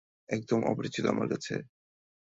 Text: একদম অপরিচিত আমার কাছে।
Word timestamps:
একদম 0.29 0.59
অপরিচিত 0.63 1.05
আমার 1.05 1.27
কাছে। 1.27 1.55